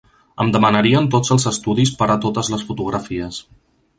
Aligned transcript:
Em 0.43 0.53
demanarien 0.53 1.09
tots 1.15 1.33
els 1.35 1.45
estudis 1.51 1.93
per 2.01 2.09
a 2.13 2.17
totes 2.25 2.51
les 2.53 2.65
fotografies. 2.71 3.41